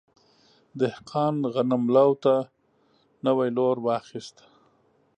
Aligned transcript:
دهقان 0.79 1.35
غنم 1.53 1.83
لو 1.95 2.09
ته 2.23 2.35
نوی 3.25 3.49
لور 3.57 3.77
واخیست. 3.87 4.37